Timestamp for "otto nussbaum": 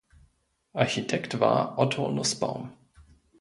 1.77-2.73